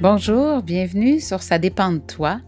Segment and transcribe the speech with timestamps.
[0.00, 2.40] Bonjour, bienvenue sur Ça dépend de toi,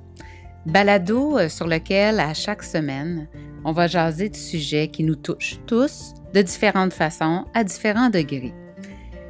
[0.67, 3.29] balado euh, sur lequel à chaque semaine,
[3.65, 8.53] on va jaser de sujets qui nous touchent tous de différentes façons à différents degrés.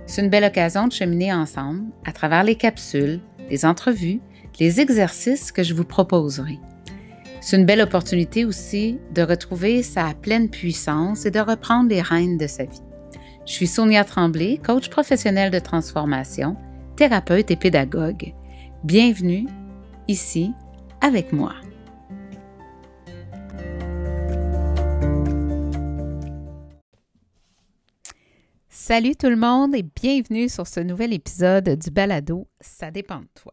[0.06, 4.21] C'est une belle occasion de cheminer ensemble à travers les capsules, les entrevues,
[4.59, 6.59] les exercices que je vous proposerai.
[7.43, 12.39] C'est une belle opportunité aussi de retrouver sa pleine puissance et de reprendre les rênes
[12.39, 12.83] de sa vie.
[13.45, 16.56] Je suis Sonia Tremblay, coach professionnel de transformation,
[16.96, 18.32] thérapeute et pédagogue.
[18.82, 19.46] Bienvenue
[20.09, 20.52] ici
[21.02, 21.54] avec moi.
[28.70, 33.28] Salut tout le monde et bienvenue sur ce nouvel épisode du balado Ça dépend de
[33.34, 33.52] toi.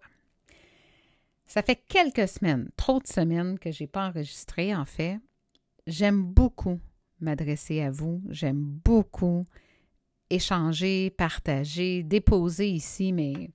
[1.46, 5.20] Ça fait quelques semaines, trop de semaines que je n'ai pas enregistré en fait.
[5.86, 6.80] J'aime beaucoup
[7.20, 9.46] m'adresser à vous, j'aime beaucoup
[10.34, 13.52] échanger, partager, déposer ici mais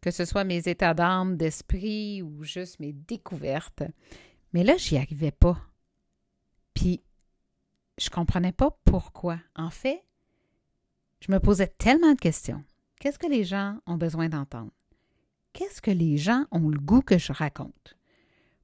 [0.00, 3.82] que ce soit mes états d'âme, d'esprit ou juste mes découvertes.
[4.52, 5.58] Mais là, j'y arrivais pas.
[6.74, 7.02] Puis,
[7.98, 9.40] je comprenais pas pourquoi.
[9.56, 10.04] En fait,
[11.20, 12.62] je me posais tellement de questions.
[13.00, 14.70] Qu'est-ce que les gens ont besoin d'entendre?
[15.52, 17.96] Qu'est-ce que les gens ont le goût que je raconte?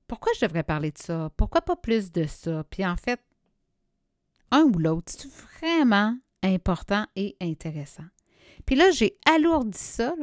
[0.06, 1.30] Pourquoi je devrais parler de ça?
[1.36, 2.64] Pourquoi pas plus de ça?
[2.70, 3.20] Puis en fait,
[4.50, 8.04] un ou l'autre, c'est vraiment important et intéressant.
[8.66, 10.14] Puis là, j'ai alourdi ça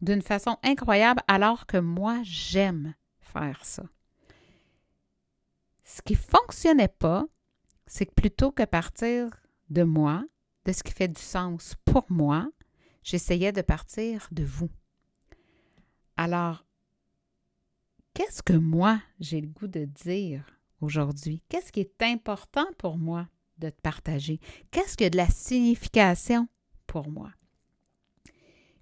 [0.00, 3.84] d'une façon incroyable alors que moi, j'aime faire ça.
[5.84, 7.26] Ce qui ne fonctionnait pas,
[7.86, 9.30] c'est que plutôt que partir
[9.70, 10.24] de moi,
[10.64, 12.48] de ce qui fait du sens pour moi,
[13.02, 14.70] j'essayais de partir de vous.
[16.16, 16.64] Alors,
[18.14, 20.44] qu'est-ce que moi, j'ai le goût de dire
[20.80, 21.42] aujourd'hui?
[21.48, 23.28] Qu'est-ce qui est important pour moi?
[23.62, 24.40] De te partager?
[24.70, 26.48] Qu'est-ce que de la signification
[26.86, 27.30] pour moi?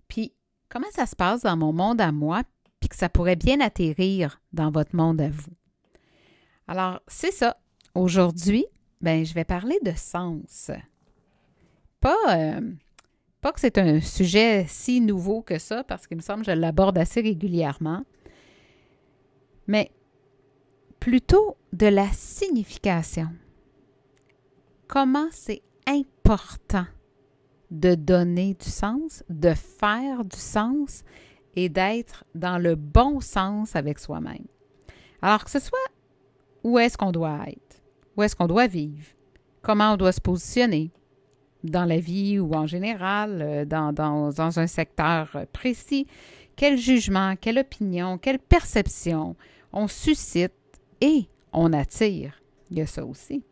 [0.09, 0.33] Puis,
[0.69, 2.42] comment ça se passe dans mon monde à moi,
[2.81, 5.53] puis que ça pourrait bien atterrir dans votre monde à vous?
[6.67, 7.57] Alors, c'est ça.
[7.95, 8.64] Aujourd'hui,
[9.01, 10.70] ben, je vais parler de sens.
[12.01, 12.73] Pas, euh,
[13.41, 16.57] pas que c'est un sujet si nouveau que ça, parce qu'il me semble que je
[16.57, 18.05] l'aborde assez régulièrement,
[19.67, 19.91] mais
[20.98, 23.29] plutôt de la signification
[24.90, 26.86] comment c'est important
[27.70, 31.05] de donner du sens, de faire du sens
[31.55, 34.46] et d'être dans le bon sens avec soi-même.
[35.23, 35.79] Alors que ce soit
[36.64, 37.80] où est-ce qu'on doit être,
[38.17, 39.06] où est-ce qu'on doit vivre,
[39.62, 40.90] comment on doit se positionner
[41.62, 46.08] dans la vie ou en général, euh, dans, un secteur précis,
[46.56, 49.36] quel jugement, quelle opinion, quelle perception
[49.73, 50.52] on suscite
[51.00, 52.42] et on attire.
[52.73, 53.45] Il y a ça aussi.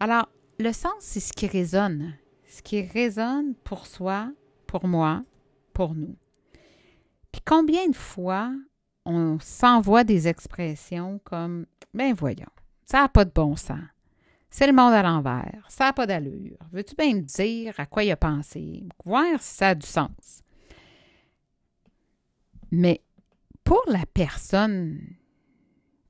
[0.00, 0.28] Alors,
[0.58, 2.14] le sens, c'est ce qui résonne,
[2.48, 4.32] ce qui résonne pour soi,
[4.66, 5.24] pour moi,
[5.74, 6.16] pour nous.
[7.30, 8.50] Puis combien de fois
[9.04, 12.46] on s'envoie des expressions comme Ben voyons,
[12.86, 13.78] ça n'a pas de bon sens.
[14.48, 15.64] C'est le monde à l'envers.
[15.68, 16.58] Ça n'a pas d'allure.
[16.72, 18.88] Veux-tu bien me dire à quoi il a pensé?
[19.04, 20.42] Voir si ça a du sens.
[22.72, 23.02] Mais
[23.62, 24.98] pour la personne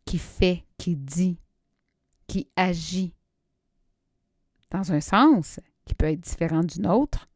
[0.07, 1.39] qui fait, qui dit,
[2.27, 3.15] qui agit,
[4.71, 7.29] dans un sens qui peut être différent d'une autre,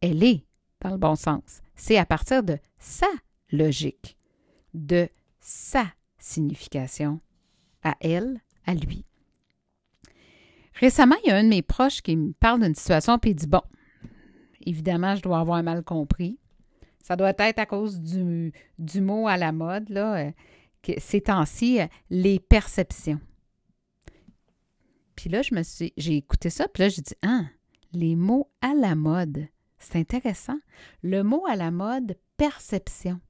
[0.00, 0.44] elle est
[0.80, 1.62] dans le bon sens.
[1.74, 3.06] C'est à partir de sa
[3.50, 4.16] logique,
[4.74, 5.08] de
[5.40, 5.86] sa
[6.18, 7.20] signification
[7.82, 9.04] à elle, à lui.
[10.74, 13.34] Récemment, il y a un de mes proches qui me parle d'une situation puis il
[13.34, 13.62] dit Bon,
[14.64, 16.38] évidemment, je dois avoir mal compris.
[17.02, 18.52] Ça doit être à cause du,
[19.00, 20.30] mot à la mode, là, euh,
[20.82, 23.20] que ces temps-ci, euh, les perceptions.
[25.20, 27.42] Puis là, je me suis, j'ai écouté ça, puis là, j'ai dit, ah,
[27.92, 29.48] les mots à la mode.
[29.78, 30.56] C'est intéressant.
[31.02, 33.20] Le mot à la mode, perception.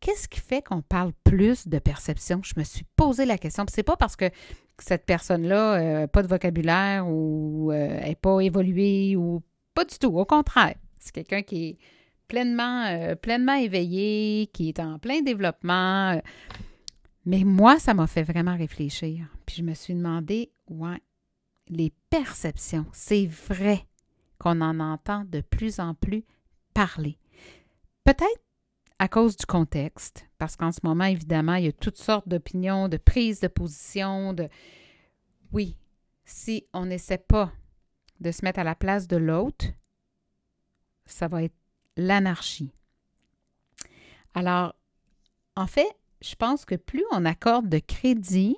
[0.00, 2.40] Qu'est-ce qui fait qu'on parle plus de perception?
[2.42, 3.64] Je me suis posé la question.
[3.68, 4.28] C'est pas parce que
[4.78, 9.40] cette personne-là n'a euh, pas de vocabulaire ou n'est euh, pas évoluée ou
[9.72, 10.18] pas du tout.
[10.18, 11.78] Au contraire, c'est quelqu'un qui est
[12.26, 16.20] pleinement, euh, pleinement éveillé, qui est en plein développement.
[17.24, 19.28] Mais moi, ça m'a fait vraiment réfléchir.
[19.46, 21.00] Puis je me suis demandé, ouais,
[21.68, 23.86] les perceptions, c'est vrai
[24.38, 26.24] qu'on en entend de plus en plus
[26.74, 27.18] parler.
[28.04, 28.42] Peut-être
[28.98, 32.88] à cause du contexte, parce qu'en ce moment, évidemment, il y a toutes sortes d'opinions,
[32.88, 34.48] de prises de position, de...
[35.52, 35.76] Oui,
[36.24, 37.52] si on n'essaie pas
[38.20, 39.66] de se mettre à la place de l'autre,
[41.06, 41.56] ça va être
[41.96, 42.72] l'anarchie.
[44.34, 44.74] Alors,
[45.56, 45.88] en fait,
[46.20, 48.56] je pense que plus on accorde de crédit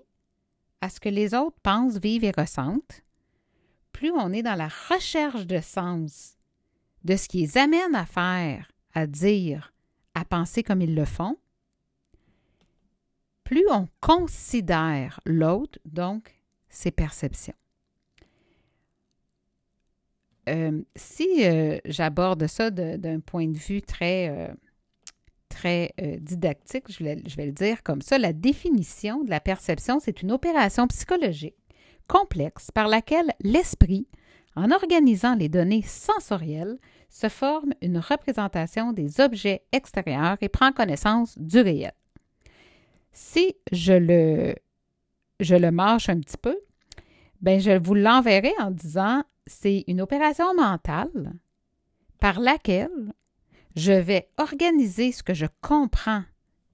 [0.81, 3.03] à ce que les autres pensent, vivent et ressentent,
[3.93, 6.37] plus on est dans la recherche de sens,
[7.05, 9.73] de ce qui les amène à faire, à dire,
[10.15, 11.37] à penser comme ils le font,
[13.45, 16.35] plus on considère l'autre, donc
[16.69, 17.55] ses perceptions.
[20.49, 24.55] Euh, si euh, j'aborde ça d'un point de vue très, euh,
[25.57, 30.23] très didactique, je je vais le dire comme ça, la définition de la perception, c'est
[30.23, 31.57] une opération psychologique
[32.09, 34.07] complexe par laquelle l'esprit,
[34.55, 41.39] en organisant les données sensorielles, se forme une représentation des objets extérieurs et prend connaissance
[41.39, 41.93] du réel.
[43.13, 44.55] Si je le,
[45.41, 46.57] je le marche un petit peu,
[47.41, 51.35] ben je vous l'enverrai en disant c'est une opération mentale
[52.21, 53.13] par laquelle
[53.77, 56.25] je vais organiser ce que je comprends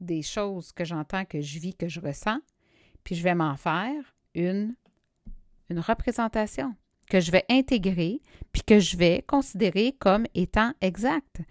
[0.01, 2.39] des choses que j'entends, que je vis, que je ressens,
[3.05, 4.75] puis je vais m'en faire une,
[5.69, 6.75] une représentation
[7.11, 8.23] que je vais intégrer,
[8.53, 11.43] puis que je vais considérer comme étant exacte.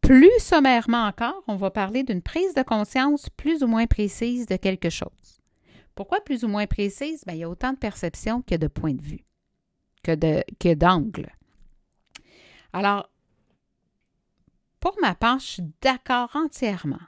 [0.00, 4.56] Plus sommairement encore, on va parler d'une prise de conscience plus ou moins précise de
[4.56, 5.40] quelque chose.
[5.94, 7.24] Pourquoi plus ou moins précise?
[7.24, 9.24] Bien, il y a autant de perceptions que de points de vue,
[10.02, 11.32] que d'angles.
[12.72, 13.08] Alors,
[14.86, 17.00] pour ma part, je suis d'accord entièrement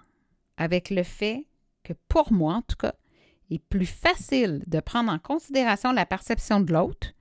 [0.56, 1.46] avec le fait
[1.84, 2.94] que pour moi, en tout cas,
[3.48, 7.12] il est plus facile de prendre en considération la perception de l'autre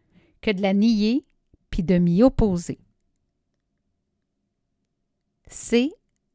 [0.41, 1.23] que de la nier
[1.69, 2.79] puis de m'y opposer.
[5.45, 5.91] C'est,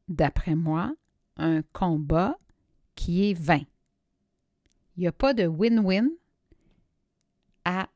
[0.06, 0.94] d'après moi,
[1.36, 2.38] un combat
[2.94, 3.64] qui est vain.
[4.96, 6.10] Il n'y a pas de win-win
[7.64, 7.88] à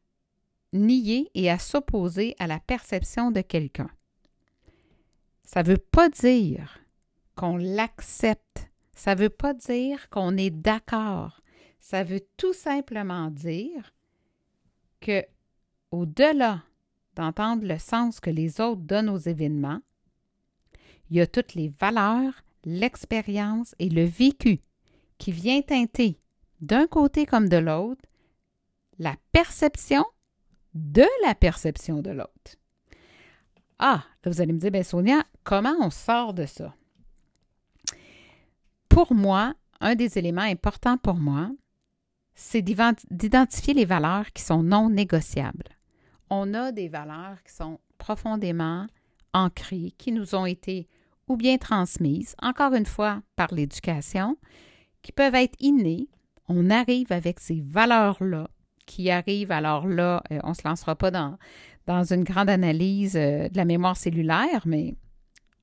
[0.73, 3.91] nier et à s'opposer à la perception de quelqu'un.
[5.47, 6.81] Ça ne veut pas dire
[7.37, 8.69] qu'on l'accepte.
[8.95, 11.41] Ça ne veut pas dire qu'on est d'accord.
[11.79, 13.95] Ça veut tout simplement dire
[15.01, 15.25] que,
[15.93, 16.65] au-delà
[17.15, 19.81] d'entendre le sens que les autres donnent aux événements,
[21.09, 24.61] il y a toutes les valeurs, l'expérience et le vécu
[25.19, 26.19] qui vient teinter,
[26.61, 28.03] d'un côté comme de l'autre,
[28.99, 30.05] la perception
[30.75, 32.57] de la perception de l'autre.
[33.79, 36.75] Ah, là vous allez me dire, bien Sonia, comment on sort de ça?
[38.91, 41.51] Pour moi, un des éléments importants pour moi,
[42.35, 45.69] c'est d'identifier les valeurs qui sont non négociables.
[46.29, 48.87] On a des valeurs qui sont profondément
[49.33, 50.89] ancrées, qui nous ont été
[51.29, 54.37] ou bien transmises, encore une fois par l'éducation,
[55.03, 56.09] qui peuvent être innées.
[56.49, 58.49] On arrive avec ces valeurs-là
[58.87, 59.53] qui arrivent.
[59.53, 61.39] Alors là, euh, on ne se lancera pas dans,
[61.89, 64.95] une grande analyse euh, de la mémoire cellulaire, mais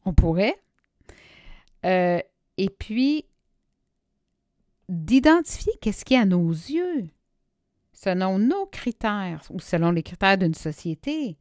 [0.05, 0.55] on pourrait.
[1.85, 2.19] Euh,
[2.57, 3.25] et puis,
[4.89, 7.09] d'identifier qu'est-ce qui, à nos yeux,
[7.93, 11.37] selon nos critères ou selon les critères d'une société,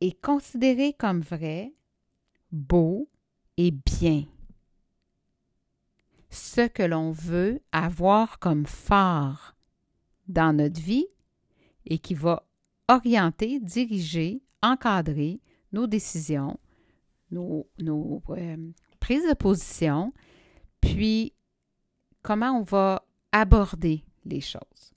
[0.00, 1.74] est considéré comme vrai,
[2.52, 3.08] beau
[3.56, 4.24] et bien.
[6.30, 9.56] Ce que l'on veut avoir comme phare
[10.28, 11.06] dans notre vie
[11.86, 12.46] et qui va
[12.86, 15.40] orienter, diriger, encadrer
[15.72, 16.58] nos décisions,
[17.30, 17.66] nos,
[18.30, 18.56] euh,
[19.00, 20.12] prises de position,
[20.80, 21.32] puis
[22.22, 24.92] comment on va aborder les choses.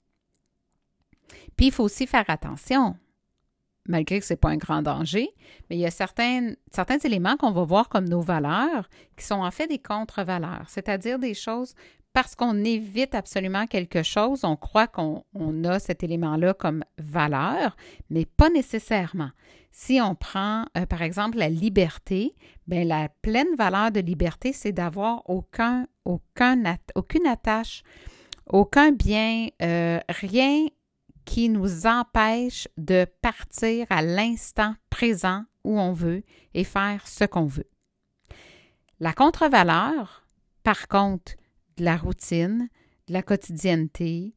[1.56, 2.96] Puis il faut aussi faire attention,
[3.86, 5.28] malgré que ce n'est pas un grand danger,
[5.68, 9.42] mais il y a certains, certains éléments qu'on va voir comme nos valeurs qui sont
[9.42, 11.74] en fait des contre-valeurs, c'est-à-dire des choses
[12.12, 15.24] parce qu'on évite absolument quelque chose, on croit qu'on
[15.64, 17.76] a cet élément-là comme valeur,
[18.10, 19.30] mais pas nécessairement.
[19.70, 22.34] Si on prend, euh, par exemple, la liberté,
[22.66, 26.62] bien, la pleine valeur de liberté, c'est d'avoir aucun, aucun,
[26.94, 27.82] aucune attache,
[28.46, 30.66] aucun bien, euh, rien
[31.24, 37.46] qui nous empêche de partir à l'instant présent où on veut et faire ce qu'on
[37.46, 37.68] veut.
[39.00, 40.26] La contre-valeur,
[40.62, 41.32] par contre,
[41.76, 42.68] de la routine,
[43.08, 44.34] de la quotidienneté,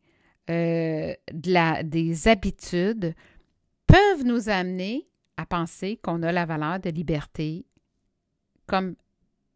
[0.50, 3.14] euh, de la, des habitudes,
[3.88, 7.66] peuvent nous amener à penser qu'on a la valeur de liberté
[8.68, 8.96] comme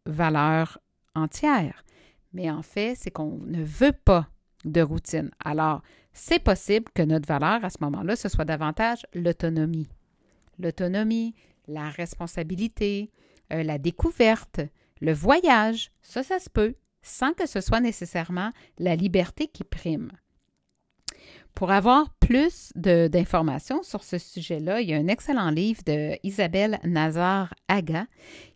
[0.06, 0.78] valeur
[1.14, 1.84] entière.
[2.32, 4.28] Mais en fait, c'est qu'on ne veut pas
[4.64, 5.30] de routine.
[5.44, 5.82] Alors,
[6.12, 9.88] c'est possible que notre valeur à ce moment-là, ce soit davantage l'autonomie.
[10.58, 11.34] L'autonomie,
[11.66, 13.10] la responsabilité,
[13.52, 14.60] euh, la découverte,
[15.00, 20.12] le voyage, ça, ça se peut sans que ce soit nécessairement la liberté qui prime.
[21.54, 26.78] Pour avoir plus d'informations sur ce sujet-là, il y a un excellent livre de Isabelle
[26.84, 28.06] Nazar-Aga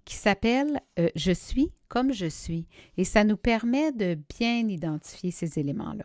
[0.05, 5.31] qui s'appelle euh, Je suis comme je suis et ça nous permet de bien identifier
[5.31, 6.05] ces éléments-là.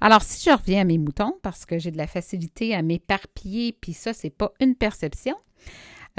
[0.00, 3.72] Alors, si je reviens à mes moutons, parce que j'ai de la facilité à m'éparpiller,
[3.72, 5.36] puis ça, c'est pas une perception,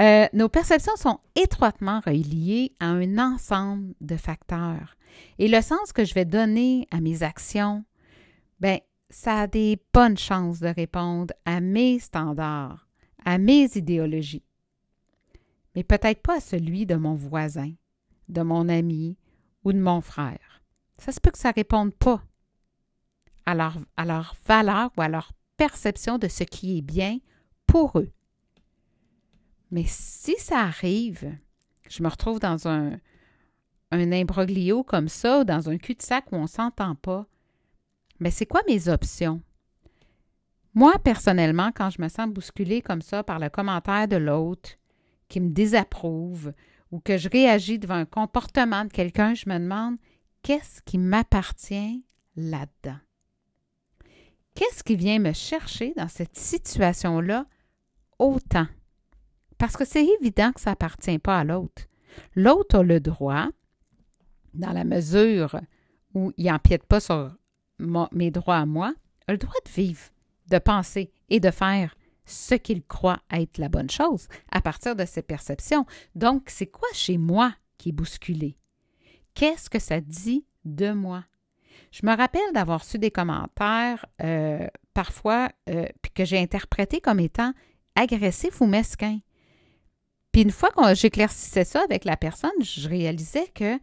[0.00, 4.96] Euh, nos perceptions sont étroitement reliées à un ensemble de facteurs.
[5.38, 7.84] Et le sens que je vais donner à mes actions,
[8.60, 12.86] ben, ça a des bonnes chances de répondre à mes standards,
[13.24, 14.44] à mes idéologies.
[15.74, 17.72] Mais peut-être pas à celui de mon voisin,
[18.28, 19.16] de mon ami
[19.64, 20.62] ou de mon frère.
[20.98, 22.22] Ça se peut que ça ne réponde pas
[23.46, 27.18] à leur, à leur valeur ou à leur perception de ce qui est bien
[27.66, 28.10] pour eux.
[29.70, 31.36] Mais si ça arrive,
[31.88, 32.98] je me retrouve dans un,
[33.90, 37.26] un imbroglio comme ça, dans un cul-de-sac où on ne s'entend pas,
[38.18, 39.42] mais c'est quoi mes options?
[40.74, 44.70] Moi, personnellement, quand je me sens bousculée comme ça par le commentaire de l'autre
[45.28, 46.52] qui me désapprouve
[46.90, 49.96] ou que je réagis devant un comportement de quelqu'un, je me demande
[50.42, 52.04] qu'est-ce qui m'appartient
[52.36, 52.98] là-dedans?
[54.54, 57.46] Qu'est-ce qui vient me chercher dans cette situation-là
[58.18, 58.66] autant?
[59.58, 61.82] Parce que c'est évident que ça n'appartient pas à l'autre.
[62.34, 63.48] L'autre a le droit,
[64.54, 65.60] dans la mesure
[66.14, 67.36] où il n'empiète pas sur
[67.78, 68.94] mes droits à moi,
[69.26, 70.02] a le droit de vivre,
[70.48, 71.94] de penser et de faire
[72.24, 75.86] ce qu'il croit être la bonne chose à partir de ses perceptions.
[76.14, 78.56] Donc, c'est quoi chez moi qui est bousculé?
[79.34, 81.24] Qu'est-ce que ça dit de moi?
[81.92, 87.52] Je me rappelle d'avoir su des commentaires euh, parfois euh, que j'ai interprétés comme étant
[87.94, 89.20] agressifs ou mesquins.
[90.36, 93.78] Puis une fois que j'éclaircissais ça avec la personne, je réalisais que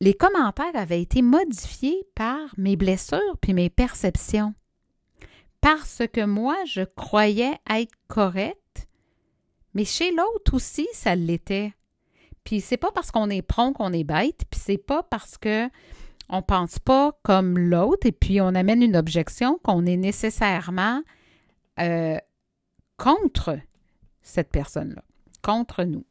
[0.00, 4.54] les commentaires avaient été modifiés par mes blessures puis mes perceptions.
[5.60, 8.88] Parce que moi, je croyais être correcte,
[9.72, 11.72] mais chez l'autre aussi, ça l'était.
[12.42, 15.68] Puis c'est pas parce qu'on est prompt qu'on est bête, puis c'est pas parce que
[16.28, 21.04] on pense pas comme l'autre et puis on amène une objection qu'on est nécessairement
[21.78, 22.18] euh,
[22.96, 23.56] contre
[24.24, 25.04] cette personne-là,
[25.42, 26.04] contre nous.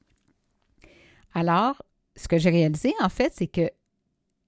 [1.34, 1.84] Alors,
[2.16, 3.70] ce que j'ai réalisé, en fait, c'est que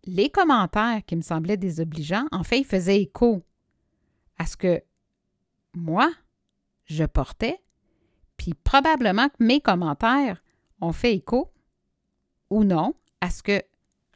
[0.05, 3.43] les commentaires qui me semblaient désobligeants, en fait, ils faisaient écho
[4.37, 4.81] à ce que
[5.73, 6.09] moi,
[6.85, 7.61] je portais,
[8.37, 10.43] puis probablement que mes commentaires
[10.79, 11.51] ont fait écho
[12.51, 13.61] ou non à ce que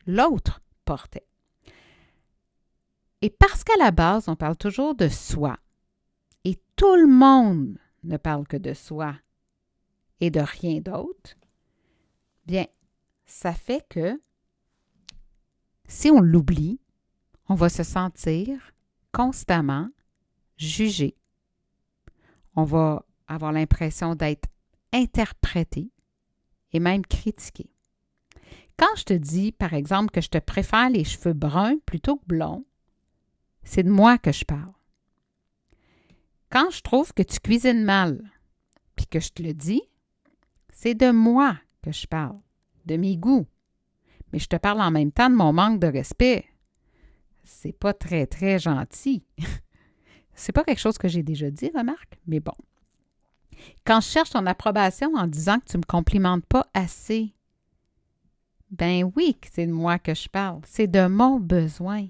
[0.06, 1.26] l'autre portait.
[3.22, 5.58] Et parce qu'à la base, on parle toujours de soi,
[6.46, 9.16] et tout le monde ne parle que de soi
[10.20, 11.36] et de rien d'autre,
[12.46, 12.66] bien,
[13.26, 14.22] ça fait que
[15.88, 16.80] si on l'oublie,
[17.48, 18.74] on va se sentir
[19.12, 19.90] constamment
[20.58, 21.16] jugé.
[22.56, 24.50] On va avoir l'impression d'être
[24.94, 25.92] interprété
[26.74, 27.72] et même critiqué.
[28.78, 32.26] Quand je te dis, par exemple, que je te préfère les cheveux bruns plutôt que
[32.26, 32.66] blonds,
[33.64, 34.74] c'est de moi que je parle.
[36.50, 38.22] Quand je trouve que tu cuisines mal,
[38.96, 39.82] puis que je te le dis,
[40.82, 42.40] c'est de moi que je parle,
[42.86, 43.46] de mes goûts.
[44.32, 46.46] Mais je te parle en même temps de mon manque de respect.
[47.44, 49.26] C'est pas très, très gentil.
[50.34, 52.54] c'est pas quelque chose que j'ai déjà dit, remarque, mais bon.
[53.86, 57.36] Quand je cherche ton approbation en disant que tu ne me complimentes pas assez,
[58.72, 62.08] ben oui, c'est de moi que je parle, c'est de mon besoin.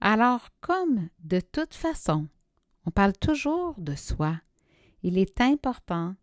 [0.00, 2.26] Alors, comme de toute façon,
[2.86, 4.40] on parle toujours de soi,
[5.02, 6.14] il est important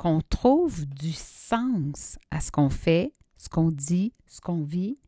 [0.00, 4.98] qu'on trouve du sens à ce qu'on fait, ce qu'on dit, ce qu'on vit,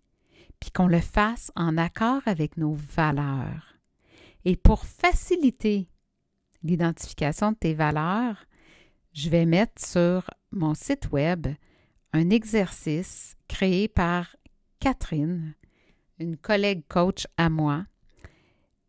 [0.61, 3.79] puis qu'on le fasse en accord avec nos valeurs.
[4.45, 5.89] Et pour faciliter
[6.63, 8.45] l'identification de tes valeurs,
[9.15, 11.47] je vais mettre sur mon site web
[12.13, 14.37] un exercice créé par
[14.79, 15.55] Catherine,
[16.19, 17.87] une collègue coach à moi,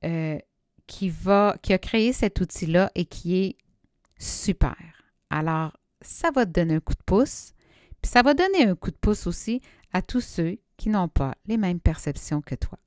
[0.03, 0.37] euh,
[0.85, 3.57] qui, va, qui a créé cet outil-là et qui est
[4.17, 4.75] super.
[5.29, 5.71] Alors,
[6.03, 7.53] ça va te donner un coup de pouce,
[8.01, 11.35] puis ça va donner un coup de pouce aussi à tous ceux qui n'ont pas
[11.45, 12.77] les mêmes perceptions que toi.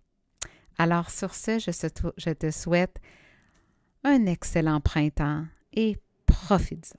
[0.79, 2.99] Alors, sur ce, je, te souhaite
[4.05, 5.97] un excellent printemps et
[6.27, 6.99] profite-en.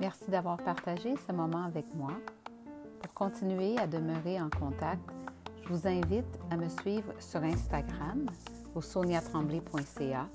[0.00, 2.12] Merci d'avoir partagé ce moment avec moi.
[3.02, 5.10] Pour continuer à demeurer en contact,
[5.64, 8.26] je vous invite à me suivre sur Instagram
[8.74, 10.28] au soniatremblay.ca,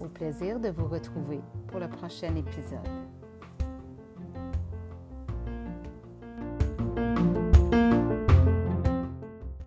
[0.00, 3.09] Au plaisir de vous retrouver pour le prochain épisode.